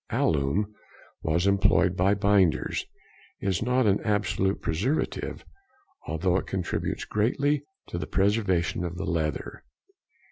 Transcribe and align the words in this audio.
Alum, 0.09 0.73
as 1.29 1.45
employed 1.45 1.95
by 1.95 2.15
binders, 2.15 2.87
is 3.39 3.61
not 3.61 3.85
an 3.85 4.01
absolute 4.01 4.59
preservative, 4.59 5.45
although 6.07 6.37
it 6.37 6.47
contributes 6.47 7.05
greatly 7.05 7.61
to 7.85 7.99
the 7.99 8.07
preservation 8.07 8.83
of 8.83 8.97
the 8.97 9.05
leather. 9.05 9.63